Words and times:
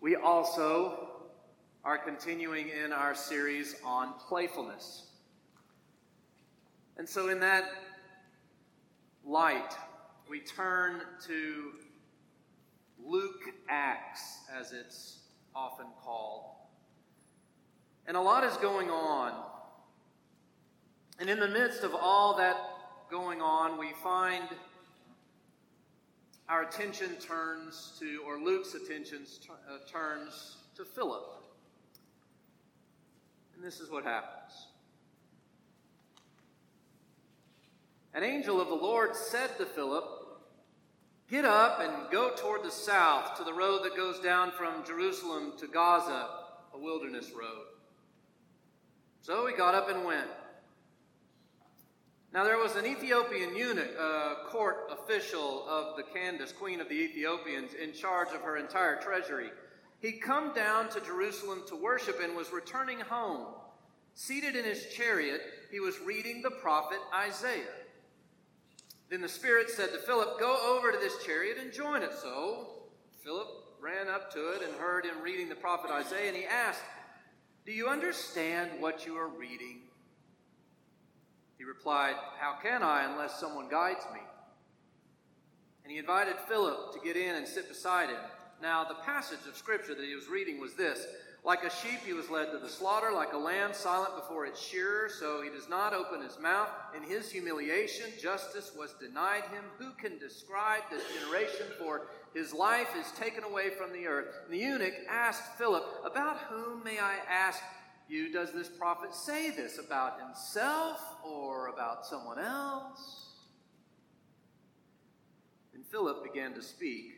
We 0.00 0.16
also 0.16 1.08
are 1.84 1.98
continuing 1.98 2.68
in 2.68 2.92
our 2.92 3.14
series 3.14 3.76
on 3.84 4.14
playfulness. 4.28 5.04
And 6.98 7.08
so, 7.08 7.28
in 7.28 7.40
that 7.40 7.64
light, 9.24 9.74
we 10.28 10.40
turn 10.40 11.02
to 11.26 11.72
Luke 13.04 13.42
Acts, 13.68 14.40
as 14.52 14.72
it's 14.72 15.18
often 15.54 15.86
called. 16.02 16.44
And 18.06 18.16
a 18.16 18.20
lot 18.20 18.44
is 18.44 18.56
going 18.58 18.90
on. 18.90 19.32
And 21.18 21.30
in 21.30 21.40
the 21.40 21.48
midst 21.48 21.82
of 21.82 21.94
all 21.94 22.36
that 22.36 22.56
going 23.10 23.40
on, 23.40 23.78
we 23.78 23.92
find 24.02 24.44
our 26.48 26.62
attention 26.62 27.16
turns 27.16 27.96
to, 27.98 28.20
or 28.26 28.38
Luke's 28.38 28.74
attention 28.74 29.26
uh, 29.50 29.78
turns 29.90 30.58
to 30.76 30.84
Philip. 30.84 31.24
And 33.54 33.64
this 33.64 33.80
is 33.80 33.90
what 33.90 34.04
happens. 34.04 34.68
An 38.14 38.22
angel 38.22 38.60
of 38.60 38.68
the 38.68 38.74
Lord 38.74 39.14
said 39.14 39.58
to 39.58 39.66
Philip, 39.66 40.04
Get 41.28 41.44
up 41.44 41.80
and 41.80 42.10
go 42.12 42.30
toward 42.36 42.62
the 42.62 42.70
south 42.70 43.36
to 43.36 43.44
the 43.44 43.52
road 43.52 43.82
that 43.82 43.96
goes 43.96 44.20
down 44.20 44.52
from 44.52 44.84
Jerusalem 44.86 45.54
to 45.58 45.66
Gaza, 45.66 46.28
a 46.72 46.78
wilderness 46.78 47.32
road. 47.32 47.64
So 49.22 49.48
he 49.48 49.56
got 49.56 49.74
up 49.74 49.90
and 49.90 50.04
went. 50.04 50.28
Now 52.36 52.44
there 52.44 52.58
was 52.58 52.76
an 52.76 52.84
Ethiopian 52.84 53.56
eunuch, 53.56 53.98
a 53.98 54.34
court 54.48 54.90
official 54.90 55.66
of 55.66 55.96
the 55.96 56.02
Candace, 56.02 56.52
queen 56.52 56.82
of 56.82 56.88
the 56.90 56.94
Ethiopians, 56.94 57.72
in 57.72 57.94
charge 57.94 58.28
of 58.34 58.42
her 58.42 58.58
entire 58.58 59.00
treasury. 59.00 59.48
He'd 60.00 60.20
come 60.20 60.52
down 60.52 60.90
to 60.90 61.00
Jerusalem 61.00 61.62
to 61.68 61.76
worship 61.76 62.20
and 62.22 62.36
was 62.36 62.52
returning 62.52 63.00
home. 63.00 63.46
Seated 64.12 64.54
in 64.54 64.66
his 64.66 64.84
chariot, 64.92 65.40
he 65.70 65.80
was 65.80 65.98
reading 66.00 66.42
the 66.42 66.50
prophet 66.50 66.98
Isaiah. 67.14 67.72
Then 69.08 69.22
the 69.22 69.30
Spirit 69.30 69.70
said 69.70 69.92
to 69.92 69.98
Philip, 70.00 70.38
Go 70.38 70.76
over 70.76 70.92
to 70.92 70.98
this 70.98 71.24
chariot 71.24 71.56
and 71.58 71.72
join 71.72 72.02
it. 72.02 72.12
So 72.20 72.82
Philip 73.24 73.48
ran 73.80 74.08
up 74.08 74.30
to 74.34 74.50
it 74.50 74.60
and 74.62 74.74
heard 74.74 75.06
him 75.06 75.22
reading 75.22 75.48
the 75.48 75.54
prophet 75.54 75.90
Isaiah, 75.90 76.28
and 76.28 76.36
he 76.36 76.44
asked, 76.44 76.82
Do 77.64 77.72
you 77.72 77.88
understand 77.88 78.72
what 78.78 79.06
you 79.06 79.16
are 79.16 79.28
reading? 79.28 79.85
He 81.58 81.64
replied, 81.64 82.14
How 82.38 82.56
can 82.62 82.82
I 82.82 83.04
unless 83.10 83.40
someone 83.40 83.68
guides 83.68 84.04
me? 84.12 84.20
And 85.84 85.92
he 85.92 85.98
invited 85.98 86.36
Philip 86.48 86.92
to 86.92 87.00
get 87.04 87.16
in 87.16 87.36
and 87.36 87.46
sit 87.46 87.68
beside 87.68 88.08
him. 88.08 88.18
Now, 88.60 88.84
the 88.84 88.94
passage 88.94 89.46
of 89.48 89.56
Scripture 89.56 89.94
that 89.94 90.04
he 90.04 90.14
was 90.14 90.28
reading 90.28 90.60
was 90.60 90.74
this 90.74 91.06
like 91.46 91.62
a 91.62 91.70
sheep, 91.70 92.00
he 92.04 92.12
was 92.12 92.28
led 92.28 92.50
to 92.50 92.58
the 92.58 92.68
slaughter, 92.68 93.12
like 93.12 93.32
a 93.32 93.38
lamb 93.38 93.70
silent 93.72 94.16
before 94.16 94.46
its 94.46 94.60
shearer, 94.60 95.08
so 95.08 95.42
he 95.42 95.48
does 95.48 95.68
not 95.68 95.94
open 95.94 96.20
his 96.20 96.40
mouth. 96.40 96.68
In 96.96 97.04
his 97.04 97.30
humiliation, 97.30 98.06
justice 98.20 98.72
was 98.76 98.94
denied 99.00 99.44
him. 99.52 99.62
Who 99.78 99.92
can 99.92 100.18
describe 100.18 100.82
this 100.90 101.04
generation? 101.14 101.66
For 101.78 102.08
his 102.34 102.52
life 102.52 102.88
is 102.98 103.12
taken 103.12 103.44
away 103.44 103.70
from 103.70 103.92
the 103.92 104.08
earth. 104.08 104.34
And 104.44 104.52
the 104.52 104.58
eunuch 104.58 104.94
asked 105.08 105.56
Philip, 105.56 105.84
About 106.04 106.38
whom, 106.50 106.82
may 106.82 106.98
I 106.98 107.18
ask 107.30 107.62
you, 108.08 108.32
does 108.32 108.52
this 108.52 108.68
prophet 108.68 109.14
say 109.14 109.50
this? 109.50 109.78
About 109.78 110.20
himself 110.20 111.00
or 111.24 111.68
about 111.68 112.06
someone 112.06 112.38
else? 112.38 113.26
And 115.74 115.84
Philip 115.86 116.22
began 116.22 116.54
to 116.54 116.62
speak. 116.62 117.12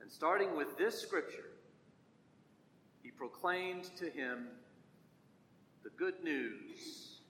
And 0.00 0.10
starting 0.10 0.56
with 0.56 0.78
this 0.78 1.00
scripture, 1.00 1.50
he 3.02 3.10
proclaimed 3.10 3.84
to 3.96 4.08
him 4.08 4.46
the 5.82 5.90
good 5.90 6.22
news 6.22 7.20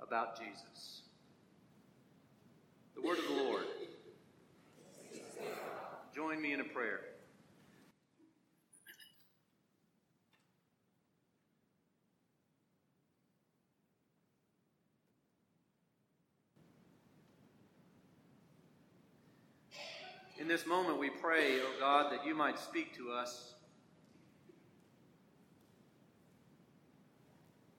about 0.00 0.38
Jesus. 0.38 1.02
The 2.94 3.02
word 3.02 3.18
of 3.18 3.24
the 3.28 3.42
Lord. 3.42 3.64
Join 6.14 6.40
me 6.40 6.52
in 6.52 6.60
a 6.60 6.64
prayer. 6.64 7.00
In 20.44 20.48
this 20.48 20.66
moment, 20.66 20.98
we 20.98 21.08
pray, 21.08 21.58
O 21.58 21.62
oh 21.64 21.80
God, 21.80 22.12
that 22.12 22.26
you 22.26 22.34
might 22.34 22.58
speak 22.58 22.94
to 22.98 23.10
us 23.10 23.54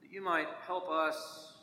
that 0.02 0.12
you 0.12 0.20
might 0.20 0.48
help 0.66 0.90
us 0.90 1.54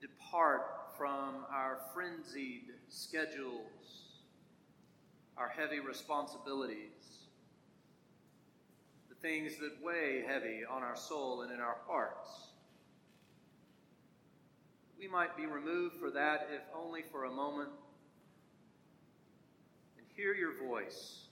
depart 0.00 0.62
from 0.98 1.44
our 1.48 1.78
frenzied 1.94 2.72
schedules, 2.88 4.18
our 5.36 5.48
heavy 5.48 5.78
responsibilities, 5.78 7.28
the 9.08 9.14
things 9.14 9.52
that 9.60 9.80
weigh 9.80 10.24
heavy 10.26 10.62
on 10.68 10.82
our 10.82 10.96
soul 10.96 11.42
and 11.42 11.52
in 11.52 11.60
our 11.60 11.76
hearts. 11.86 12.48
We 14.98 15.06
might 15.06 15.36
be 15.36 15.46
removed 15.46 16.00
for 16.00 16.10
that, 16.10 16.48
if 16.52 16.62
only 16.76 17.02
for 17.12 17.26
a 17.26 17.30
moment, 17.30 17.70
hear 20.14 20.34
your 20.34 20.52
voice. 20.66 21.26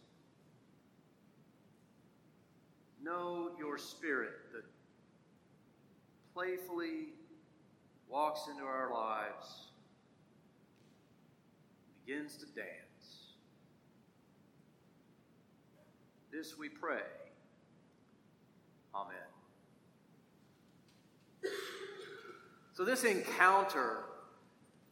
Know 3.03 3.50
your 3.59 3.78
spirit 3.78 4.32
that 4.53 4.65
playfully 6.34 7.09
walks 8.09 8.48
into 8.50 8.65
our 8.65 8.93
lives, 8.93 9.69
begins 12.04 12.37
to 12.37 12.47
dance. 12.47 13.32
This 16.32 16.59
we 16.59 16.69
pray. 16.69 17.03
Amen. 18.94 19.16
So, 22.75 22.84
this 22.84 23.04
encounter 23.04 24.04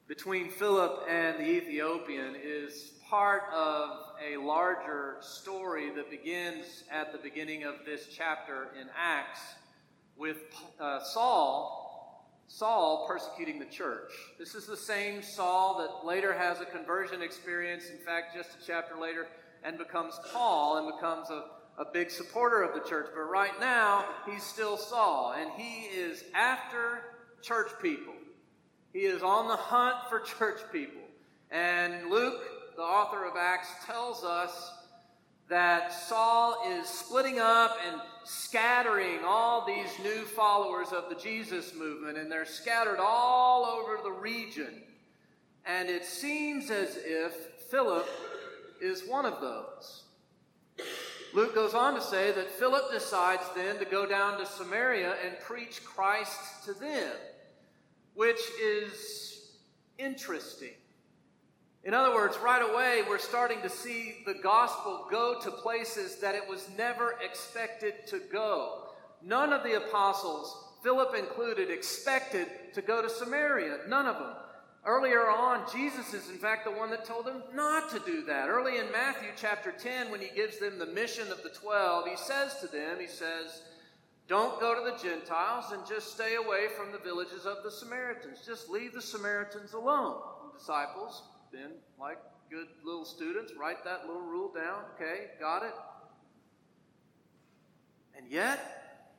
between 0.07 0.51
Philip 0.51 1.07
and 1.09 1.39
the 1.39 1.49
Ethiopian 1.49 2.37
is 2.43 2.93
part 3.11 3.43
of 3.53 3.91
a 4.25 4.37
larger 4.37 5.17
story 5.21 5.91
that 5.91 6.09
begins 6.09 6.85
at 6.93 7.11
the 7.11 7.19
beginning 7.19 7.65
of 7.65 7.75
this 7.85 8.07
chapter 8.17 8.69
in 8.81 8.87
Acts 8.97 9.41
with 10.17 10.37
uh, 10.79 11.03
Saul, 11.03 12.25
Saul 12.47 13.09
persecuting 13.09 13.59
the 13.59 13.65
church. 13.65 14.13
This 14.39 14.55
is 14.55 14.65
the 14.65 14.77
same 14.77 15.25
Saul 15.25 15.79
that 15.79 16.07
later 16.07 16.33
has 16.33 16.61
a 16.61 16.65
conversion 16.65 17.21
experience, 17.21 17.91
in 17.91 17.99
fact, 17.99 18.37
just 18.37 18.51
a 18.51 18.65
chapter 18.65 18.95
later, 18.97 19.27
and 19.65 19.77
becomes 19.77 20.15
Paul 20.33 20.77
and 20.77 20.97
becomes 20.97 21.31
a, 21.31 21.47
a 21.83 21.87
big 21.93 22.13
supporter 22.13 22.63
of 22.63 22.81
the 22.81 22.89
church. 22.89 23.09
But 23.13 23.23
right 23.23 23.59
now, 23.59 24.05
he's 24.31 24.45
still 24.45 24.77
Saul, 24.77 25.35
and 25.37 25.51
he 25.57 25.87
is 25.87 26.23
after 26.33 27.03
church 27.43 27.73
people. 27.83 28.15
He 28.93 29.01
is 29.01 29.25
on 29.25 29.49
the 29.49 29.57
hunt 29.57 29.97
for 30.09 30.21
church 30.21 30.61
people. 30.71 31.03
And 31.51 32.09
Luke, 32.11 32.41
the 32.81 32.87
author 32.87 33.27
of 33.27 33.37
Acts, 33.37 33.69
tells 33.85 34.25
us 34.25 34.73
that 35.51 35.93
Saul 35.93 36.63
is 36.67 36.89
splitting 36.89 37.39
up 37.39 37.77
and 37.87 38.01
scattering 38.25 39.19
all 39.23 39.67
these 39.67 39.91
new 40.03 40.25
followers 40.25 40.89
of 40.89 41.11
the 41.11 41.15
Jesus 41.15 41.75
movement, 41.75 42.17
and 42.17 42.33
they're 42.33 42.47
scattered 42.47 42.99
all 42.99 43.67
over 43.67 44.03
the 44.03 44.11
region. 44.11 44.81
And 45.67 45.91
it 45.91 46.07
seems 46.07 46.71
as 46.71 46.97
if 47.05 47.35
Philip 47.71 48.09
is 48.81 49.03
one 49.07 49.27
of 49.27 49.43
those. 49.43 50.05
Luke 51.35 51.55
goes 51.55 51.75
on 51.75 51.95
to 51.97 52.01
say 52.01 52.33
that 52.33 52.51
Philip 52.51 52.91
decides 52.91 53.45
then 53.55 53.79
to 53.79 53.85
go 53.85 54.07
down 54.07 54.39
to 54.39 54.47
Samaria 54.47 55.17
and 55.23 55.39
preach 55.41 55.85
Christ 55.85 56.65
to 56.65 56.73
them, 56.73 57.13
which 58.15 58.41
is 58.59 59.59
interesting. 59.99 60.80
In 61.83 61.95
other 61.95 62.15
words, 62.15 62.37
right 62.39 62.63
away, 62.63 63.03
we're 63.09 63.19
starting 63.19 63.63
to 63.63 63.71
see 63.71 64.17
the 64.27 64.35
gospel 64.35 65.07
go 65.11 65.41
to 65.41 65.51
places 65.51 66.17
that 66.17 66.35
it 66.35 66.47
was 66.47 66.69
never 66.77 67.17
expected 67.25 68.07
to 68.09 68.21
go. 68.31 68.89
None 69.23 69.53
of 69.53 69.63
the 69.63 69.79
apostles, 69.79 70.75
Philip 70.83 71.15
included, 71.15 71.71
expected 71.71 72.49
to 72.75 72.83
go 72.83 73.01
to 73.01 73.09
Samaria. 73.09 73.79
None 73.89 74.07
of 74.07 74.19
them. 74.19 74.35
Earlier 74.85 75.31
on, 75.31 75.71
Jesus 75.73 76.13
is 76.13 76.29
in 76.29 76.37
fact 76.37 76.65
the 76.65 76.71
one 76.71 76.91
that 76.91 77.07
told 77.07 77.27
them 77.27 77.43
not 77.55 77.91
to 77.91 77.99
do 78.01 78.25
that. 78.25 78.49
Early 78.49 78.79
in 78.79 78.93
Matthew 78.93 79.29
chapter 79.37 79.73
10, 79.73 80.11
when 80.11 80.21
he 80.21 80.29
gives 80.35 80.59
them 80.59 80.79
the 80.79 80.87
mission 80.87 81.31
of 81.33 81.43
the 81.43 81.51
12, 81.51 82.09
he 82.09 82.17
says 82.17 82.57
to 82.61 82.67
them, 82.67 82.99
he 82.99 83.07
says, 83.07 83.63
Don't 84.29 84.61
go 84.61 84.75
to 84.75 84.91
the 84.91 85.03
Gentiles 85.03 85.73
and 85.73 85.87
just 85.87 86.13
stay 86.13 86.37
away 86.37 86.69
from 86.77 86.93
the 86.93 86.99
villages 86.99 87.47
of 87.47 87.63
the 87.63 87.71
Samaritans. 87.71 88.39
Just 88.45 88.69
leave 88.69 88.93
the 88.93 89.03
Samaritans 89.03 89.73
alone. 89.73 90.21
Disciples 90.59 91.23
then, 91.53 91.73
like 91.99 92.19
Good 92.51 92.67
little 92.85 93.05
students, 93.05 93.53
write 93.57 93.85
that 93.85 94.09
little 94.09 94.23
rule 94.23 94.51
down. 94.53 94.83
Okay, 94.97 95.27
got 95.39 95.63
it. 95.63 95.75
And 98.17 98.29
yet, 98.29 99.13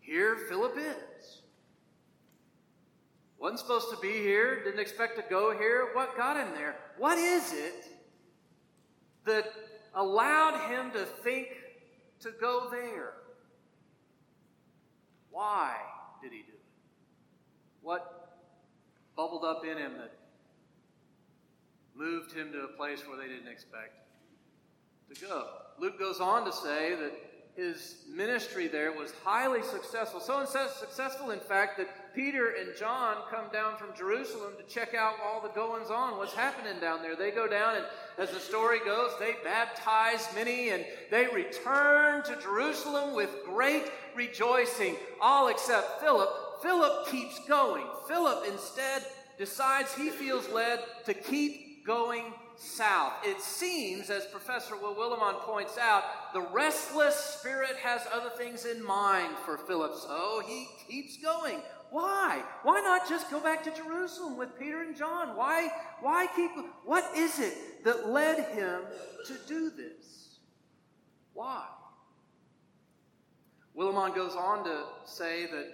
here 0.00 0.36
Philip 0.48 0.78
is. 0.78 1.42
Wasn't 3.38 3.60
supposed 3.60 3.90
to 3.90 3.98
be 4.00 4.12
here, 4.12 4.64
didn't 4.64 4.80
expect 4.80 5.16
to 5.16 5.24
go 5.28 5.56
here. 5.56 5.90
What 5.92 6.16
got 6.16 6.38
him 6.38 6.54
there? 6.54 6.76
What 6.96 7.18
is 7.18 7.52
it 7.52 7.84
that 9.26 9.52
allowed 9.94 10.70
him 10.70 10.90
to 10.92 11.04
think 11.04 11.48
to 12.20 12.30
go 12.40 12.68
there? 12.70 13.12
Why 15.30 15.74
did 16.22 16.32
he 16.32 16.38
do 16.38 16.54
it? 16.54 16.60
What 17.82 18.38
bubbled 19.14 19.44
up 19.44 19.66
in 19.66 19.76
him 19.76 19.98
that 19.98 20.14
moved 21.96 22.32
him 22.32 22.52
to 22.52 22.62
a 22.62 22.68
place 22.68 23.02
where 23.06 23.16
they 23.16 23.28
didn't 23.28 23.48
expect 23.48 23.94
to 25.14 25.20
go? 25.20 25.46
Luke 25.78 25.98
goes 25.98 26.20
on 26.20 26.44
to 26.44 26.52
say 26.52 26.94
that 26.94 27.12
his 27.56 28.04
ministry 28.06 28.68
there 28.68 28.92
was 28.92 29.12
highly 29.24 29.62
successful. 29.62 30.20
So 30.20 30.44
successful, 30.44 31.30
in 31.30 31.40
fact, 31.40 31.78
that 31.78 32.14
Peter 32.14 32.54
and 32.60 32.76
John 32.78 33.16
come 33.30 33.46
down 33.50 33.78
from 33.78 33.96
Jerusalem 33.96 34.52
to 34.58 34.64
check 34.72 34.94
out 34.94 35.14
all 35.24 35.40
the 35.40 35.48
goings 35.48 35.90
on, 35.90 36.18
what's 36.18 36.34
happening 36.34 36.78
down 36.80 37.00
there. 37.00 37.16
They 37.16 37.30
go 37.30 37.48
down, 37.48 37.76
and 37.76 37.84
as 38.18 38.30
the 38.30 38.40
story 38.40 38.78
goes, 38.84 39.12
they 39.18 39.36
baptize 39.42 40.28
many, 40.34 40.68
and 40.68 40.84
they 41.10 41.28
return 41.28 42.22
to 42.24 42.38
Jerusalem 42.42 43.14
with 43.14 43.30
great 43.46 43.84
rejoicing, 44.14 44.96
all 45.22 45.48
except 45.48 46.02
Philip. 46.02 46.28
Philip 46.62 47.08
keeps 47.08 47.38
going. 47.46 47.86
Philip 48.06 48.44
instead 48.50 49.02
decides 49.38 49.94
he 49.94 50.10
feels 50.10 50.46
led 50.50 50.80
to 51.06 51.14
keep 51.14 51.65
going 51.86 52.34
south. 52.56 53.12
It 53.24 53.40
seems, 53.40 54.10
as 54.10 54.26
Professor 54.26 54.76
Will 54.76 54.94
Willimon 54.94 55.40
points 55.40 55.78
out, 55.78 56.02
the 56.32 56.40
restless 56.40 57.14
spirit 57.14 57.76
has 57.82 58.02
other 58.12 58.30
things 58.30 58.64
in 58.64 58.84
mind 58.84 59.36
for 59.44 59.56
Philip, 59.56 59.94
so 59.94 60.42
he 60.46 60.66
keeps 60.88 61.16
going. 61.16 61.60
Why? 61.90 62.42
Why 62.64 62.80
not 62.80 63.08
just 63.08 63.30
go 63.30 63.40
back 63.40 63.62
to 63.64 63.70
Jerusalem 63.70 64.36
with 64.36 64.58
Peter 64.58 64.82
and 64.82 64.96
John? 64.96 65.36
Why, 65.36 65.68
why 66.00 66.26
keep. 66.34 66.50
What 66.84 67.08
is 67.16 67.38
it 67.38 67.84
that 67.84 68.08
led 68.08 68.44
him 68.56 68.80
to 69.26 69.34
do 69.46 69.70
this? 69.70 70.38
Why? 71.32 71.64
Willimon 73.78 74.14
goes 74.14 74.34
on 74.34 74.64
to 74.64 74.84
say 75.04 75.46
that 75.46 75.66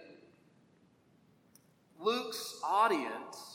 Luke's 1.99 2.61
audience 2.65 3.52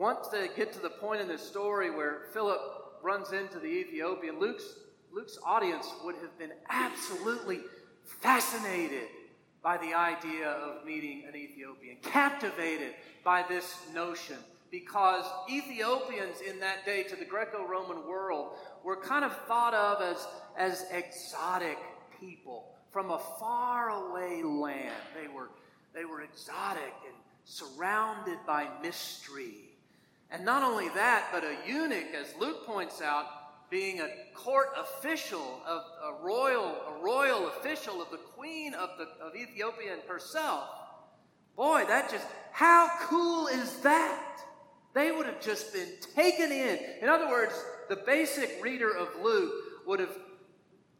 once 0.00 0.28
they 0.28 0.48
get 0.56 0.72
to 0.72 0.80
the 0.80 0.88
point 0.88 1.20
in 1.20 1.28
this 1.28 1.46
story 1.46 1.90
where 1.90 2.22
Philip 2.32 2.58
runs 3.02 3.32
into 3.32 3.58
the 3.58 3.66
Ethiopian, 3.66 4.40
Luke's, 4.40 4.64
Luke's 5.12 5.38
audience 5.44 5.92
would 6.02 6.14
have 6.16 6.36
been 6.38 6.52
absolutely 6.70 7.60
fascinated 8.04 9.08
by 9.62 9.76
the 9.76 9.92
idea 9.92 10.48
of 10.48 10.86
meeting 10.86 11.24
an 11.28 11.36
Ethiopian, 11.36 11.98
captivated 12.02 12.94
by 13.22 13.44
this 13.46 13.76
notion, 13.94 14.36
because 14.70 15.26
Ethiopians 15.50 16.40
in 16.48 16.58
that 16.60 16.86
day 16.86 17.02
to 17.02 17.14
the 17.14 17.26
Greco 17.26 17.66
Roman 17.66 18.08
world 18.08 18.56
were 18.82 18.96
kind 18.96 19.22
of 19.22 19.36
thought 19.46 19.74
of 19.74 20.00
as, 20.00 20.26
as 20.56 20.86
exotic 20.92 21.76
people 22.18 22.70
from 22.90 23.10
a 23.10 23.20
faraway 23.38 24.42
land. 24.42 24.94
They 25.14 25.28
were, 25.28 25.50
they 25.94 26.06
were 26.06 26.22
exotic 26.22 26.94
and 27.06 27.16
surrounded 27.44 28.38
by 28.46 28.66
mystery 28.82 29.69
and 30.30 30.44
not 30.44 30.62
only 30.62 30.88
that, 30.90 31.28
but 31.32 31.44
a 31.44 31.56
eunuch, 31.66 32.14
as 32.14 32.34
Luke 32.38 32.66
points 32.66 33.02
out, 33.02 33.26
being 33.70 34.00
a 34.00 34.08
court 34.34 34.68
official 34.76 35.60
of 35.66 35.82
a 36.04 36.24
royal, 36.24 36.76
a 36.88 37.02
royal 37.02 37.48
official 37.48 38.02
of 38.02 38.10
the 38.10 38.16
queen 38.16 38.74
of, 38.74 38.90
the, 38.98 39.06
of 39.24 39.34
Ethiopia 39.36 39.96
herself. 40.08 40.68
Boy, 41.56 41.84
that 41.86 42.10
just, 42.10 42.26
how 42.52 42.90
cool 43.02 43.46
is 43.46 43.76
that? 43.80 44.40
They 44.92 45.12
would 45.12 45.26
have 45.26 45.40
just 45.40 45.72
been 45.72 45.88
taken 46.14 46.50
in. 46.50 46.78
In 47.00 47.08
other 47.08 47.28
words, 47.28 47.52
the 47.88 47.96
basic 47.96 48.62
reader 48.62 48.90
of 48.90 49.08
Luke 49.22 49.52
would 49.86 50.00
have 50.00 50.16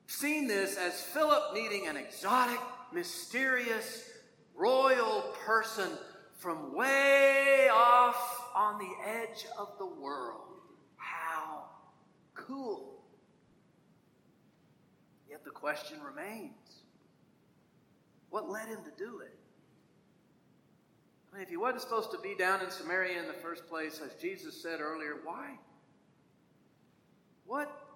seen 0.07 0.47
this 0.47 0.77
as 0.77 1.01
Philip 1.01 1.55
needing 1.55 1.89
an 1.89 1.97
exotic, 1.97 2.61
mysterious, 2.93 4.09
royal 4.55 5.35
person 5.45 5.91
from 6.41 6.75
way 6.75 7.69
off 7.71 8.51
on 8.57 8.79
the 8.79 8.91
edge 9.07 9.47
of 9.59 9.69
the 9.79 9.87
world. 9.87 10.41
How 10.97 11.65
cool. 12.35 13.03
Yet 15.29 15.45
the 15.45 15.51
question 15.51 15.99
remains 16.03 16.51
what 18.31 18.49
led 18.49 18.69
him 18.69 18.79
to 18.85 19.05
do 19.05 19.21
it? 19.21 19.37
I 21.31 21.37
mean, 21.37 21.43
if 21.43 21.51
he 21.51 21.57
wasn't 21.57 21.83
supposed 21.83 22.11
to 22.13 22.19
be 22.19 22.35
down 22.35 22.63
in 22.63 22.71
Samaria 22.71 23.21
in 23.21 23.27
the 23.27 23.35
first 23.35 23.69
place, 23.69 24.01
as 24.05 24.15
Jesus 24.21 24.61
said 24.61 24.81
earlier, 24.81 25.17
why? 25.25 25.59
What? 27.47 27.87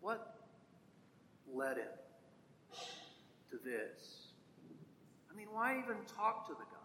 What 0.00 0.36
led 1.52 1.78
him 1.78 1.84
to 3.50 3.58
this? 3.64 4.17
Mean, 5.48 5.56
why 5.56 5.78
even 5.78 5.96
talk 6.16 6.46
to 6.48 6.52
the 6.52 6.58
guy? 6.58 6.78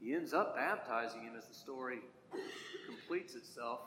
He 0.00 0.14
ends 0.14 0.34
up 0.34 0.56
baptizing 0.56 1.22
him 1.22 1.32
as 1.36 1.46
the 1.46 1.54
story 1.54 2.00
completes 2.86 3.34
itself. 3.34 3.80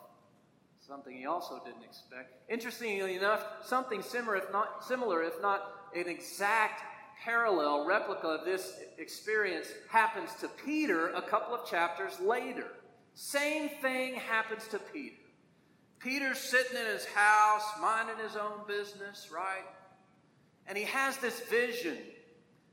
Something 0.79 1.17
he 1.17 1.25
also 1.25 1.61
didn't 1.65 1.83
expect. 1.83 2.49
Interestingly 2.49 3.15
enough, 3.15 3.43
something 3.63 4.01
similar, 4.01 4.37
if 4.37 4.51
not 4.51 4.85
similar, 4.85 5.21
if 5.23 5.41
not 5.41 5.61
an 5.95 6.07
exact 6.07 6.81
parallel 7.23 7.85
replica 7.85 8.27
of 8.27 8.45
this 8.45 8.79
experience, 8.97 9.67
happens 9.89 10.33
to 10.39 10.47
Peter 10.47 11.09
a 11.09 11.21
couple 11.21 11.53
of 11.53 11.69
chapters 11.69 12.19
later. 12.19 12.67
Same 13.15 13.69
thing 13.81 14.15
happens 14.15 14.67
to 14.69 14.79
Peter. 14.79 15.15
Peter's 15.99 16.37
sitting 16.37 16.77
in 16.77 16.85
his 16.85 17.05
house, 17.05 17.63
minding 17.81 18.17
his 18.23 18.35
own 18.35 18.65
business, 18.67 19.29
right? 19.31 19.65
And 20.67 20.77
he 20.77 20.83
has 20.85 21.17
this 21.17 21.39
vision 21.41 21.97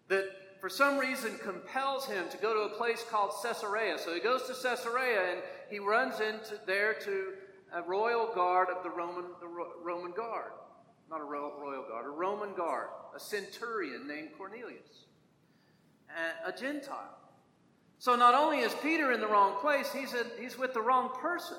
that 0.09 0.25
for 0.61 0.69
some 0.69 0.99
reason 0.99 1.39
compels 1.39 2.07
him 2.07 2.29
to 2.31 2.37
go 2.39 2.55
to 2.55 2.75
a 2.75 2.77
place 2.77 3.05
called 3.11 3.33
Caesarea. 3.43 3.99
So 3.99 4.15
he 4.15 4.21
goes 4.21 4.43
to 4.45 4.55
Caesarea 4.55 5.33
and 5.33 5.43
he 5.71 5.79
runs 5.79 6.21
into 6.21 6.59
there 6.67 6.95
to 6.95 7.35
a 7.75 7.83
royal 7.83 8.33
guard 8.35 8.69
of 8.69 8.83
the 8.83 8.91
Roman, 8.91 9.25
the 9.41 9.49
Roman 9.83 10.13
guard. 10.13 10.53
Not 11.11 11.21
a 11.21 11.25
royal, 11.25 11.53
royal 11.61 11.85
guard, 11.89 12.07
a 12.07 12.11
Roman 12.11 12.55
guard, 12.55 12.89
a 13.15 13.21
centurion 13.21 14.09
named 14.09 14.31
Cornelius, 14.39 15.05
a 16.47 16.53
Gentile. 16.53 17.19
So 17.99 18.17
not 18.17 18.35
only 18.35 18.59
is 18.59 18.75
Peter 18.83 19.13
in 19.13 19.21
the 19.21 19.27
wrong 19.27 19.61
place, 19.61 19.93
he's, 19.93 20.15
in, 20.15 20.27
he's 20.41 20.59
with 20.59 20.75
the 20.75 20.81
wrong 20.81 21.11
person. 21.21 21.59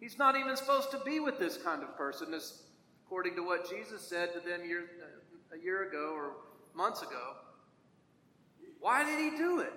He's 0.00 0.18
not 0.18 0.36
even 0.36 0.56
supposed 0.56 0.90
to 0.90 1.00
be 1.04 1.20
with 1.20 1.38
this 1.38 1.56
kind 1.56 1.82
of 1.82 1.96
person, 1.96 2.34
as 2.34 2.62
according 3.06 3.36
to 3.36 3.42
what 3.42 3.70
Jesus 3.70 4.02
said 4.02 4.32
to 4.32 4.40
them 4.40 4.64
year, 4.64 4.84
uh, 5.00 5.21
a 5.52 5.62
year 5.62 5.88
ago 5.88 6.12
or 6.14 6.32
months 6.74 7.02
ago. 7.02 7.34
Why 8.80 9.04
did 9.04 9.18
he 9.18 9.36
do 9.36 9.60
it? 9.60 9.72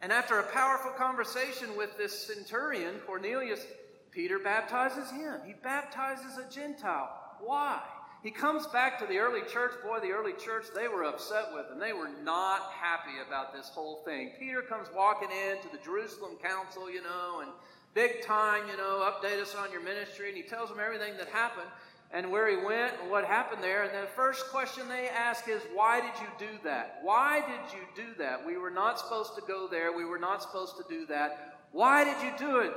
And 0.00 0.12
after 0.12 0.38
a 0.38 0.44
powerful 0.44 0.92
conversation 0.92 1.76
with 1.76 1.96
this 1.96 2.26
centurion, 2.26 2.96
Cornelius, 3.06 3.64
Peter 4.10 4.38
baptizes 4.38 5.10
him. 5.10 5.40
He 5.46 5.54
baptizes 5.62 6.38
a 6.38 6.52
Gentile. 6.52 7.10
Why? 7.40 7.80
He 8.22 8.30
comes 8.30 8.66
back 8.66 8.98
to 8.98 9.06
the 9.06 9.18
early 9.18 9.42
church. 9.48 9.72
Boy, 9.82 10.00
the 10.00 10.10
early 10.10 10.32
church, 10.32 10.66
they 10.74 10.88
were 10.88 11.04
upset 11.04 11.46
with 11.54 11.70
him. 11.70 11.78
They 11.78 11.92
were 11.92 12.10
not 12.24 12.72
happy 12.72 13.18
about 13.26 13.52
this 13.52 13.68
whole 13.68 14.02
thing. 14.04 14.32
Peter 14.38 14.62
comes 14.62 14.88
walking 14.94 15.28
in 15.30 15.62
to 15.62 15.68
the 15.70 15.82
Jerusalem 15.82 16.36
council, 16.42 16.90
you 16.90 17.02
know, 17.02 17.40
and 17.42 17.50
big 17.94 18.22
time, 18.22 18.68
you 18.68 18.76
know, 18.76 19.10
update 19.10 19.40
us 19.40 19.54
on 19.54 19.70
your 19.70 19.82
ministry. 19.82 20.28
And 20.28 20.36
he 20.36 20.42
tells 20.42 20.68
them 20.68 20.78
everything 20.84 21.16
that 21.16 21.28
happened 21.28 21.68
and 22.10 22.30
where 22.30 22.48
he 22.48 22.64
went 22.64 22.94
and 23.00 23.10
what 23.10 23.24
happened 23.24 23.62
there. 23.62 23.82
And 23.82 23.92
the 23.92 24.08
first 24.08 24.46
question 24.48 24.88
they 24.88 25.08
ask 25.08 25.48
is, 25.48 25.60
Why 25.74 26.00
did 26.00 26.20
you 26.20 26.48
do 26.48 26.58
that? 26.64 27.00
Why 27.02 27.40
did 27.40 27.78
you 27.78 28.04
do 28.04 28.14
that? 28.18 28.44
We 28.46 28.56
were 28.56 28.70
not 28.70 28.98
supposed 28.98 29.34
to 29.36 29.42
go 29.46 29.68
there. 29.68 29.96
We 29.96 30.04
were 30.04 30.18
not 30.18 30.42
supposed 30.42 30.76
to 30.78 30.84
do 30.88 31.06
that. 31.06 31.58
Why 31.72 32.04
did 32.04 32.22
you 32.22 32.32
do 32.38 32.58
it? 32.60 32.72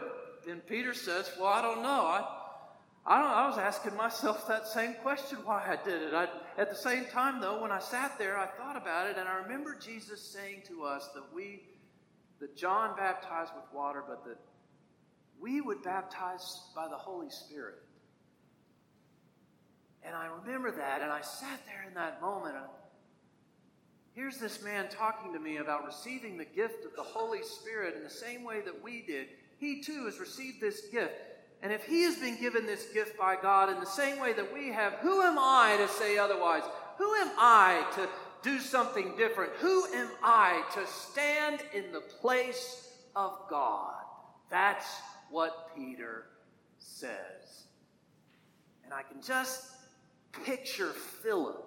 And 0.50 0.66
Peter 0.66 0.94
says, 0.94 1.32
Well, 1.40 1.48
I 1.48 1.62
don't 1.62 1.82
know. 1.82 1.90
I, 1.90 2.38
I, 3.06 3.20
don't, 3.20 3.32
I 3.32 3.48
was 3.48 3.58
asking 3.58 3.96
myself 3.96 4.48
that 4.50 4.68
same 4.68 4.96
question 4.96 5.40
why 5.46 5.66
I 5.66 5.84
did 5.84 6.02
it. 6.02 6.14
I, 6.14 6.28
at 6.58 6.70
the 6.70 6.76
same 6.76 7.06
time, 7.06 7.40
though, 7.40 7.62
when 7.62 7.72
I 7.72 7.80
sat 7.80 8.18
there, 8.20 8.38
I 8.38 8.48
thought 8.48 8.76
about 8.76 9.10
it, 9.10 9.18
and 9.18 9.30
I 9.30 9.36
remember 9.36 9.76
Jesus 9.76 10.22
saying 10.22 10.64
to 10.68 10.84
us 10.84 11.10
that 11.16 11.24
we, 11.34 11.64
that 12.40 12.58
John 12.58 12.98
baptized 12.98 13.52
with 13.56 13.66
water, 13.74 14.04
but 14.06 14.26
that 14.26 14.38
we 15.40 15.62
would 15.62 15.82
baptize 15.84 16.62
by 16.76 16.88
the 16.88 16.98
Holy 16.98 17.30
Spirit. 17.30 17.76
And 20.03 20.15
I 20.15 20.27
remember 20.43 20.72
that, 20.72 21.01
and 21.01 21.12
I 21.12 21.22
sat 21.22 21.65
there 21.65 21.86
in 21.88 21.93
that 21.93 22.22
moment. 22.22 22.55
Here's 24.13 24.38
this 24.38 24.62
man 24.63 24.89
talking 24.89 25.31
to 25.34 25.39
me 25.39 25.58
about 25.58 25.86
receiving 25.86 26.38
the 26.38 26.46
gift 26.46 26.86
of 26.86 26.96
the 26.96 27.03
Holy 27.03 27.43
Spirit 27.43 27.96
in 27.96 28.03
the 28.03 28.10
same 28.10 28.43
way 28.43 28.62
that 28.62 28.84
we 28.84 29.03
did. 29.03 29.27
He 29.58 29.81
too 29.81 30.05
has 30.05 30.20
received 30.20 30.60
this 30.60 30.88
gift. 30.88 31.13
And 31.62 31.72
if 31.72 31.86
he 31.86 32.03
has 32.03 32.15
been 32.15 32.39
given 32.39 32.65
this 32.65 32.88
gift 32.93 33.17
by 33.17 33.36
God 33.39 33.70
in 33.70 33.79
the 33.79 33.86
same 33.86 34.20
way 34.20 34.34
that 34.34 34.51
we 34.53 34.70
have, 34.70 34.93
who 34.93 35.22
am 35.22 35.38
I 35.38 35.77
to 35.77 35.88
say 35.88 36.17
otherwise? 36.17 36.63
Who 36.98 37.13
am 37.15 37.31
I 37.38 37.86
to 37.96 38.10
do 38.41 38.60
something 38.60 39.15
different? 39.15 39.53
Who 39.60 39.86
am 39.93 40.10
I 40.24 40.63
to 40.74 40.86
stand 40.88 41.62
in 41.74 41.91
the 41.91 42.01
place 42.01 42.89
of 43.15 43.38
God? 43.50 43.93
That's 44.50 44.88
what 45.29 45.75
Peter 45.75 46.25
says. 46.79 47.67
And 48.84 48.93
I 48.93 49.03
can 49.03 49.22
just 49.22 49.67
picture 50.32 50.90
Philip 51.24 51.66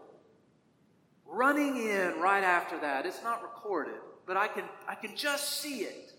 running 1.27 1.77
in 1.77 2.21
right 2.21 2.45
after 2.45 2.79
that. 2.81 3.07
It's 3.07 3.23
not 3.23 3.43
recorded, 3.43 3.95
but 4.27 4.37
I 4.37 4.49
can, 4.49 4.65
I 4.89 4.95
can 4.95 5.17
just 5.17 5.61
see 5.61 5.81
it. 5.81 6.13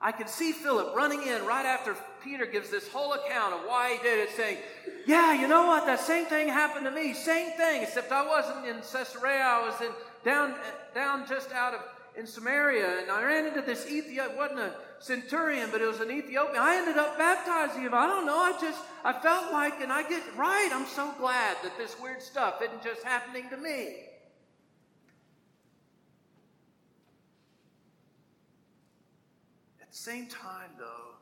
I 0.00 0.12
can 0.12 0.28
see 0.28 0.52
Philip 0.52 0.94
running 0.94 1.24
in 1.24 1.44
right 1.44 1.66
after 1.66 1.96
Peter 2.22 2.46
gives 2.46 2.70
this 2.70 2.88
whole 2.88 3.14
account 3.14 3.54
of 3.54 3.60
why 3.62 3.94
he 3.94 4.02
did 4.02 4.20
it, 4.20 4.30
saying, 4.36 4.58
Yeah, 5.06 5.32
you 5.34 5.48
know 5.48 5.66
what? 5.66 5.86
That 5.86 5.98
same 5.98 6.26
thing 6.26 6.48
happened 6.48 6.84
to 6.84 6.92
me. 6.92 7.14
Same 7.14 7.50
thing, 7.56 7.82
except 7.82 8.12
I 8.12 8.24
wasn't 8.24 8.66
in 8.66 8.76
Caesarea. 8.76 9.42
I 9.42 9.66
was 9.66 9.80
in 9.80 9.90
down, 10.24 10.54
down 10.94 11.26
just 11.26 11.50
out 11.50 11.74
of 11.74 11.80
in 12.16 12.26
Samaria, 12.26 13.00
and 13.00 13.10
I 13.10 13.22
ran 13.22 13.46
into 13.46 13.62
this 13.62 13.86
Ethiopian. 13.86 14.36
wasn't 14.36 14.60
a 14.60 14.72
centurion, 15.00 15.70
but 15.70 15.80
it 15.80 15.86
was 15.86 16.00
an 16.00 16.10
Ethiopian. 16.10 16.62
I 16.62 16.76
ended 16.76 16.96
up 16.96 17.18
baptizing 17.18 17.82
him. 17.82 17.94
I 17.94 18.06
don't 18.06 18.26
know. 18.26 18.38
I 18.38 18.52
just 18.60 18.80
I 19.04 19.12
felt 19.12 19.52
like, 19.52 19.80
and 19.80 19.92
I 19.92 20.08
get 20.08 20.22
right. 20.36 20.70
I'm 20.72 20.86
so 20.86 21.12
glad 21.18 21.56
that 21.62 21.76
this 21.78 21.96
weird 22.00 22.22
stuff 22.22 22.60
isn't 22.62 22.82
just 22.82 23.02
happening 23.04 23.48
to 23.50 23.56
me. 23.56 23.96
At 29.80 29.90
the 29.90 29.96
same 29.96 30.26
time, 30.26 30.70
though, 30.78 31.14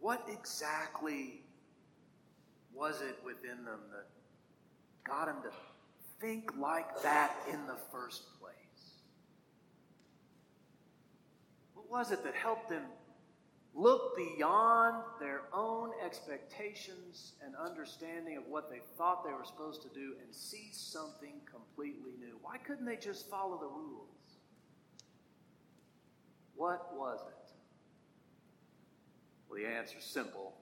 what 0.00 0.26
exactly 0.30 1.40
was 2.74 3.00
it 3.00 3.16
within 3.24 3.64
them 3.64 3.80
that 3.90 4.06
got 5.04 5.28
him 5.28 5.36
to 5.42 5.50
think 6.20 6.50
like 6.58 7.02
that 7.02 7.34
in 7.50 7.66
the 7.66 7.76
first 7.90 8.22
place? 8.40 8.63
What 11.88 11.98
was 11.98 12.12
it 12.12 12.24
that 12.24 12.34
helped 12.34 12.68
them 12.68 12.84
look 13.74 14.16
beyond 14.16 15.02
their 15.20 15.42
own 15.52 15.90
expectations 16.04 17.32
and 17.44 17.54
understanding 17.56 18.36
of 18.36 18.44
what 18.48 18.70
they 18.70 18.80
thought 18.96 19.24
they 19.24 19.32
were 19.32 19.44
supposed 19.44 19.82
to 19.82 19.88
do 19.88 20.14
and 20.24 20.34
see 20.34 20.68
something 20.72 21.40
completely 21.50 22.12
new? 22.18 22.38
Why 22.42 22.58
couldn't 22.58 22.84
they 22.84 22.96
just 22.96 23.28
follow 23.28 23.58
the 23.58 23.66
rules? 23.66 24.08
What 26.54 26.96
was 26.96 27.20
it? 27.26 27.52
Well, 29.48 29.60
the 29.60 29.66
answer's 29.68 30.04
simple. 30.04 30.54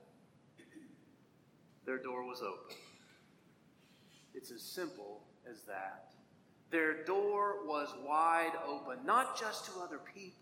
Their 1.85 1.99
door 1.99 2.25
was 2.25 2.41
open. 2.41 2.77
It's 4.35 4.51
as 4.51 4.63
simple 4.63 5.23
as 5.51 5.63
that. 5.65 6.15
Their 6.71 7.05
door 7.05 7.67
was 7.67 7.93
wide 8.07 8.53
open, 8.67 9.05
not 9.05 9.39
just 9.39 9.67
to 9.67 9.73
other 9.83 9.99
people. 9.99 10.42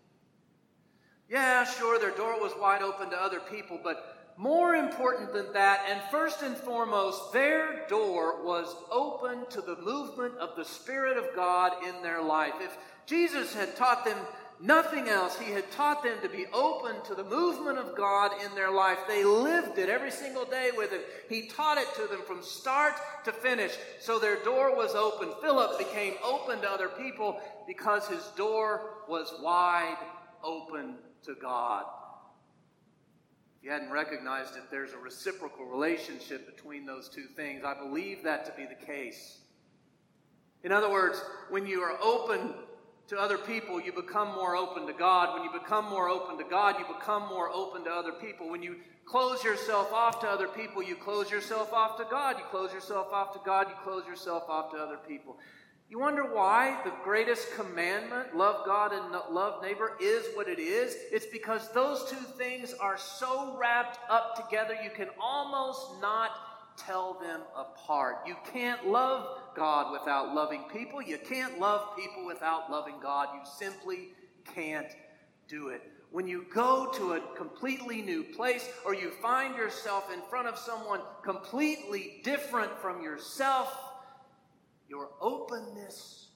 Yeah, 1.31 1.63
sure, 1.63 1.97
their 1.97 2.11
door 2.11 2.41
was 2.41 2.51
wide 2.59 2.81
open 2.81 3.09
to 3.11 3.15
other 3.15 3.39
people, 3.39 3.79
but 3.81 4.33
more 4.35 4.75
important 4.75 5.31
than 5.31 5.53
that, 5.53 5.85
and 5.89 6.01
first 6.11 6.41
and 6.41 6.57
foremost, 6.57 7.31
their 7.31 7.87
door 7.87 8.43
was 8.43 8.75
open 8.91 9.45
to 9.51 9.61
the 9.61 9.77
movement 9.77 10.37
of 10.39 10.57
the 10.57 10.65
Spirit 10.65 11.15
of 11.15 11.33
God 11.33 11.71
in 11.87 12.03
their 12.03 12.21
life. 12.21 12.55
If 12.59 12.77
Jesus 13.05 13.53
had 13.53 13.77
taught 13.77 14.03
them 14.03 14.17
nothing 14.63 15.07
else. 15.07 15.37
He 15.39 15.51
had 15.51 15.71
taught 15.71 16.03
them 16.03 16.17
to 16.21 16.29
be 16.29 16.45
open 16.53 17.01
to 17.05 17.15
the 17.15 17.23
movement 17.23 17.79
of 17.79 17.95
God 17.95 18.31
in 18.45 18.53
their 18.53 18.71
life. 18.71 18.99
They 19.07 19.23
lived 19.23 19.79
it 19.79 19.89
every 19.89 20.11
single 20.11 20.45
day 20.45 20.69
with 20.75 20.91
Him. 20.91 21.01
He 21.29 21.47
taught 21.47 21.77
it 21.77 21.87
to 21.95 22.07
them 22.07 22.21
from 22.27 22.43
start 22.43 22.93
to 23.25 23.31
finish. 23.31 23.71
So 23.99 24.19
their 24.19 24.43
door 24.43 24.75
was 24.75 24.93
open. 24.93 25.33
Philip 25.41 25.79
became 25.79 26.13
open 26.23 26.61
to 26.61 26.69
other 26.69 26.89
people 26.89 27.41
because 27.67 28.07
his 28.07 28.23
door 28.35 29.03
was 29.07 29.33
wide 29.41 29.97
open 30.43 30.95
to 31.25 31.35
God. 31.41 31.85
If 33.57 33.65
you 33.65 33.71
hadn't 33.71 33.91
recognized 33.91 34.55
it, 34.55 34.63
there's 34.71 34.93
a 34.93 34.97
reciprocal 34.97 35.65
relationship 35.65 36.53
between 36.55 36.85
those 36.85 37.09
two 37.09 37.25
things. 37.35 37.63
I 37.63 37.75
believe 37.75 38.23
that 38.23 38.45
to 38.45 38.51
be 38.53 38.65
the 38.65 38.85
case. 38.85 39.39
In 40.63 40.71
other 40.71 40.89
words, 40.89 41.21
when 41.49 41.65
you 41.65 41.81
are 41.81 41.97
open 42.01 42.53
to 43.07 43.19
other 43.19 43.37
people, 43.37 43.81
you 43.81 43.91
become 43.91 44.29
more 44.29 44.55
open 44.55 44.87
to 44.87 44.93
God. 44.93 45.33
When 45.33 45.43
you 45.43 45.51
become 45.51 45.85
more 45.89 46.09
open 46.09 46.37
to 46.37 46.43
God, 46.43 46.75
you 46.79 46.85
become 46.93 47.27
more 47.29 47.49
open 47.49 47.83
to 47.83 47.91
other 47.91 48.13
people. 48.13 48.49
When 48.49 48.63
you 48.63 48.77
close 49.05 49.43
yourself 49.43 49.91
off 49.91 50.21
to 50.21 50.27
other 50.27 50.47
people, 50.47 50.81
you 50.81 50.95
close 50.95 51.29
yourself 51.29 51.73
off 51.73 51.97
to 51.97 52.05
God. 52.09 52.37
You 52.37 52.45
close 52.49 52.71
yourself 52.73 53.11
off 53.11 53.33
to 53.33 53.39
God, 53.45 53.67
you 53.69 53.75
close 53.83 54.05
yourself 54.05 54.43
off 54.47 54.71
to 54.71 54.77
other 54.77 54.97
people. 55.07 55.37
You 55.91 55.99
wonder 55.99 56.23
why 56.23 56.79
the 56.85 56.93
greatest 57.03 57.53
commandment, 57.53 58.33
love 58.33 58.65
God 58.65 58.93
and 58.93 59.11
love 59.29 59.61
neighbor, 59.61 59.97
is 59.99 60.25
what 60.35 60.47
it 60.47 60.57
is? 60.57 60.95
It's 61.11 61.25
because 61.25 61.69
those 61.73 62.09
two 62.09 62.15
things 62.15 62.73
are 62.79 62.97
so 62.97 63.57
wrapped 63.59 63.99
up 64.09 64.37
together 64.37 64.73
you 64.81 64.89
can 64.89 65.09
almost 65.19 66.01
not 66.01 66.31
tell 66.77 67.15
them 67.15 67.41
apart. 67.57 68.19
You 68.25 68.37
can't 68.53 68.87
love 68.87 69.37
God 69.53 69.91
without 69.91 70.33
loving 70.33 70.63
people. 70.71 71.01
You 71.01 71.17
can't 71.17 71.59
love 71.59 71.93
people 71.97 72.25
without 72.25 72.71
loving 72.71 72.95
God. 73.03 73.27
You 73.33 73.41
simply 73.43 74.13
can't 74.55 74.87
do 75.49 75.67
it. 75.67 75.81
When 76.09 76.25
you 76.25 76.45
go 76.53 76.89
to 76.93 77.13
a 77.13 77.35
completely 77.35 78.01
new 78.01 78.23
place 78.23 78.65
or 78.85 78.95
you 78.95 79.11
find 79.21 79.57
yourself 79.57 80.05
in 80.13 80.21
front 80.29 80.47
of 80.47 80.57
someone 80.57 81.01
completely 81.21 82.21
different 82.23 82.79
from 82.79 83.03
yourself, 83.03 83.90
your 84.91 85.07
openness 85.21 86.27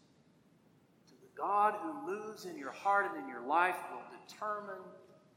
to 1.10 1.14
the 1.16 1.28
God 1.38 1.76
who 1.82 2.10
moves 2.10 2.46
in 2.46 2.58
your 2.58 2.72
heart 2.72 3.06
and 3.12 3.22
in 3.22 3.30
your 3.30 3.46
life 3.46 3.76
will 3.92 4.06
determine 4.26 4.82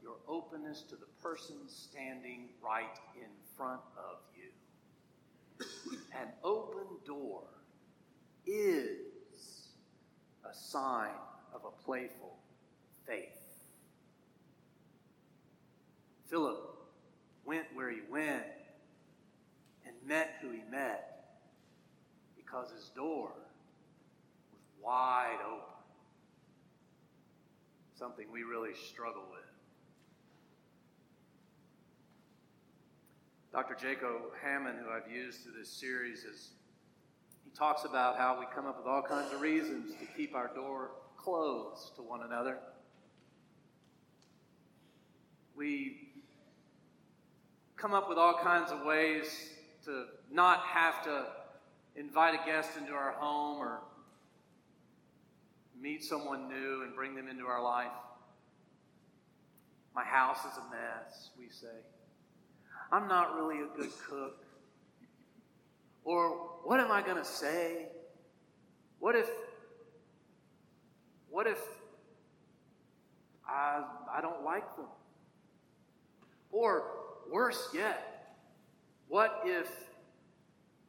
your 0.01 0.15
openness 0.25 0.83
to 0.83 0.95
the 0.95 1.05
person 1.21 1.57
standing 1.67 2.47
right 2.63 2.97
in 3.17 3.27
front 3.57 3.81
of 3.97 4.19
you. 4.33 5.65
An 6.17 6.29
open 6.45 6.85
door 7.05 7.43
is 8.47 9.67
a 10.49 10.55
sign 10.55 11.11
of 11.53 11.65
a 11.65 11.83
playful 11.83 12.37
faith. 13.05 13.37
Philip 16.29 16.57
went 17.43 17.65
where 17.73 17.91
he 17.91 17.99
went 18.09 18.45
and 19.85 19.93
met 20.07 20.35
who 20.41 20.51
he 20.51 20.61
met 20.71 21.08
because 22.49 22.71
his 22.71 22.89
door 22.89 23.31
was 24.51 24.61
wide 24.81 25.37
open. 25.45 25.63
Something 27.95 28.25
we 28.31 28.43
really 28.43 28.73
struggle 28.91 29.23
with. 29.29 29.41
Dr. 33.51 33.75
Jacob 33.79 34.09
Hammond, 34.41 34.77
who 34.79 34.89
I've 34.89 35.11
used 35.11 35.41
through 35.41 35.53
this 35.59 35.69
series, 35.69 36.23
is 36.23 36.49
he 37.43 37.51
talks 37.51 37.83
about 37.83 38.17
how 38.17 38.39
we 38.39 38.45
come 38.55 38.65
up 38.65 38.77
with 38.77 38.87
all 38.87 39.01
kinds 39.01 39.33
of 39.33 39.41
reasons 39.41 39.91
to 39.99 40.05
keep 40.17 40.35
our 40.35 40.49
door 40.53 40.91
closed 41.17 41.95
to 41.95 42.01
one 42.01 42.21
another. 42.23 42.57
We 45.55 46.09
come 47.75 47.93
up 47.93 48.07
with 48.07 48.17
all 48.17 48.39
kinds 48.41 48.71
of 48.71 48.85
ways 48.85 49.25
to 49.85 50.05
not 50.31 50.59
have 50.61 51.03
to 51.03 51.25
invite 51.99 52.33
a 52.33 52.45
guest 52.45 52.69
into 52.77 52.93
our 52.93 53.11
home 53.11 53.59
or 53.59 53.81
meet 55.79 56.03
someone 56.03 56.47
new 56.47 56.83
and 56.83 56.95
bring 56.95 57.13
them 57.13 57.27
into 57.27 57.45
our 57.45 57.61
life. 57.61 57.91
My 59.93 60.05
house 60.05 60.39
is 60.39 60.57
a 60.57 60.71
mess, 60.71 61.31
we 61.37 61.49
say. 61.49 61.67
I'm 62.91 63.07
not 63.07 63.35
really 63.35 63.57
a 63.61 63.77
good 63.77 63.91
cook. 64.09 64.45
Or 66.05 66.29
what 66.63 66.79
am 66.79 66.91
I 66.91 67.01
going 67.01 67.17
to 67.17 67.25
say? 67.25 67.87
What 68.99 69.15
if 69.15 69.27
what 71.29 71.45
if 71.45 71.59
I, 73.47 73.83
I 74.11 74.21
don't 74.21 74.43
like 74.43 74.75
them? 74.75 74.87
Or 76.51 76.83
worse 77.31 77.69
yet, 77.71 78.35
what 79.07 79.41
if 79.45 79.69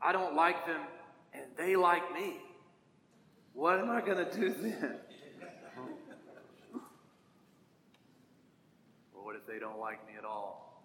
I 0.00 0.12
don't 0.12 0.34
like 0.34 0.66
them 0.66 0.80
they 1.60 1.76
like 1.76 2.12
me? 2.14 2.38
What 3.52 3.78
am 3.78 3.90
I 3.90 4.00
going 4.00 4.24
to 4.24 4.32
do 4.38 4.54
then? 4.54 4.96
or 9.14 9.24
what 9.24 9.36
if 9.36 9.46
they 9.46 9.58
don't 9.58 9.78
like 9.78 10.06
me 10.06 10.14
at 10.18 10.24
all? 10.24 10.84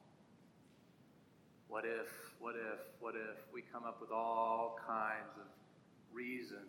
What 1.67 1.86
if 1.86 2.08
what 2.39 2.55
if, 2.55 2.79
what 3.00 3.15
if 3.15 3.38
we 3.51 3.63
come 3.74 3.86
up 3.86 4.00
with 4.00 4.12
all 4.12 4.77
kinds 4.86 5.36
of 5.39 5.48
reasons 6.15 6.62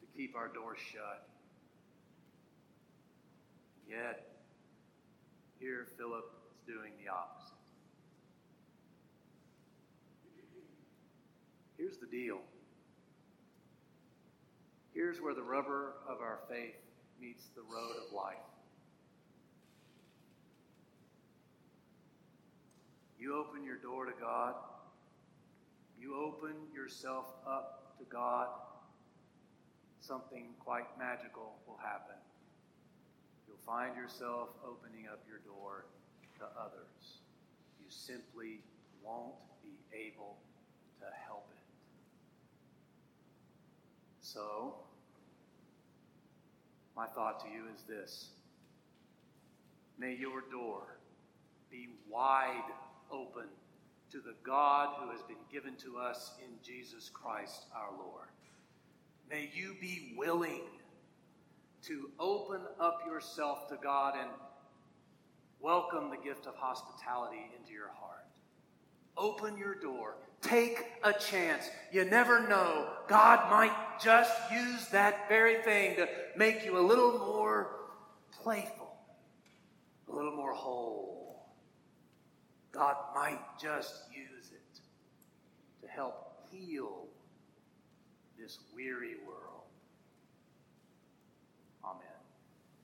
to 0.00 0.18
keep 0.18 0.34
our 0.34 0.48
doors 0.48 0.78
shut. 0.92 1.28
Yet, 3.88 4.26
here 5.60 5.86
Philip 5.96 6.24
is 6.50 6.58
doing 6.66 6.92
the 7.04 7.10
opposite. 7.10 7.51
Here's 11.82 11.96
the 11.96 12.06
deal. 12.06 12.38
Here's 14.94 15.20
where 15.20 15.34
the 15.34 15.42
rubber 15.42 15.94
of 16.08 16.20
our 16.20 16.38
faith 16.48 16.78
meets 17.20 17.48
the 17.56 17.62
road 17.62 17.96
of 18.06 18.14
life. 18.14 18.36
You 23.18 23.34
open 23.34 23.64
your 23.64 23.78
door 23.78 24.04
to 24.06 24.12
God, 24.20 24.54
you 25.98 26.14
open 26.14 26.54
yourself 26.72 27.26
up 27.44 27.96
to 27.98 28.04
God, 28.04 28.46
something 30.00 30.54
quite 30.60 30.86
magical 30.96 31.56
will 31.66 31.80
happen. 31.82 32.14
You'll 33.48 33.66
find 33.66 33.96
yourself 33.96 34.50
opening 34.64 35.08
up 35.12 35.24
your 35.26 35.40
door 35.40 35.86
to 36.38 36.44
others. 36.56 37.18
You 37.80 37.86
simply 37.88 38.60
won't 39.02 39.34
be 39.64 39.74
able 39.92 40.36
to 41.00 41.06
help. 41.26 41.51
So, 44.32 44.76
my 46.96 47.06
thought 47.06 47.40
to 47.40 47.50
you 47.50 47.64
is 47.74 47.82
this 47.82 48.30
May 49.98 50.14
your 50.14 50.40
door 50.50 50.96
be 51.70 51.90
wide 52.08 52.72
open 53.10 53.44
to 54.10 54.20
the 54.20 54.34
God 54.42 54.96
who 54.98 55.10
has 55.10 55.20
been 55.22 55.36
given 55.52 55.74
to 55.84 55.98
us 55.98 56.32
in 56.42 56.50
Jesus 56.64 57.10
Christ 57.12 57.66
our 57.76 57.90
Lord. 57.90 58.28
May 59.28 59.50
you 59.54 59.76
be 59.82 60.14
willing 60.16 60.62
to 61.82 62.08
open 62.18 62.62
up 62.80 63.00
yourself 63.06 63.68
to 63.68 63.76
God 63.82 64.14
and 64.18 64.30
welcome 65.60 66.08
the 66.08 66.16
gift 66.16 66.46
of 66.46 66.54
hospitality 66.56 67.50
into 67.58 67.74
your 67.74 67.90
heart. 68.00 68.21
Open 69.16 69.56
your 69.56 69.74
door. 69.74 70.16
Take 70.40 70.84
a 71.04 71.12
chance. 71.12 71.70
You 71.92 72.04
never 72.04 72.48
know. 72.48 72.88
God 73.08 73.50
might 73.50 74.00
just 74.02 74.32
use 74.50 74.88
that 74.88 75.28
very 75.28 75.62
thing 75.62 75.96
to 75.96 76.08
make 76.36 76.64
you 76.64 76.78
a 76.78 76.80
little 76.80 77.18
more 77.18 77.76
playful, 78.42 78.96
a 80.08 80.12
little 80.12 80.34
more 80.34 80.52
whole. 80.52 81.46
God 82.72 82.96
might 83.14 83.40
just 83.60 83.94
use 84.10 84.50
it 84.50 84.80
to 85.82 85.92
help 85.92 86.48
heal 86.50 87.06
this 88.38 88.58
weary 88.74 89.16
world. 89.26 89.51